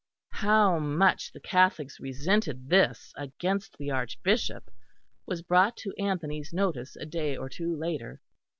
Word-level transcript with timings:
How 0.31 0.79
much 0.79 1.31
the 1.31 1.39
Catholics 1.39 1.99
resented 1.99 2.69
this 2.69 3.13
against 3.15 3.77
the 3.77 3.91
Archbishop 3.91 4.71
was 5.27 5.43
brought 5.43 5.77
to 5.77 5.93
Anthony's 5.99 6.51
notice 6.51 6.95
a 6.95 7.05
day 7.05 7.37
or 7.37 7.47
two 7.49 7.75
later. 7.75 8.19